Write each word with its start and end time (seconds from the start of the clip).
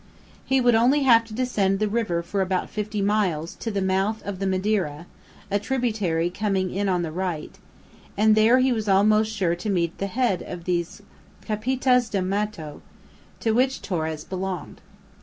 He 0.47 0.59
would 0.59 0.73
only 0.73 1.03
have 1.03 1.25
to 1.25 1.33
descend 1.35 1.77
the 1.77 1.87
river 1.87 2.23
for 2.23 2.41
about 2.41 2.71
fifty 2.71 3.03
miles, 3.03 3.53
to 3.59 3.69
the 3.69 3.83
mouth 3.83 4.23
of 4.23 4.39
the 4.39 4.47
Madeira, 4.47 5.05
a 5.51 5.59
tributary 5.59 6.31
coming 6.31 6.73
in 6.73 6.89
on 6.89 7.03
the 7.03 7.11
right, 7.11 7.55
and 8.17 8.33
there 8.33 8.57
he 8.57 8.73
was 8.73 8.89
almost 8.89 9.31
sure 9.31 9.55
to 9.55 9.69
meet 9.69 9.99
the 9.99 10.07
head 10.07 10.41
of 10.41 10.63
these 10.63 11.03
"capitaes 11.45 12.09
do 12.09 12.23
mato," 12.23 12.81
to 13.41 13.51
which 13.51 13.83
Torres 13.83 14.23
belonged. 14.23 14.81